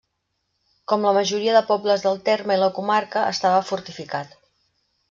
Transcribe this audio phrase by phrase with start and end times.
[0.91, 4.39] Com la majoria de pobles del terme i la comarca, estava fortificat.